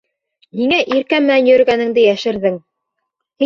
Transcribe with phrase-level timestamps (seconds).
[0.61, 2.61] Ниңә Иркә менән йөрөгәнеңде йәшерҙең?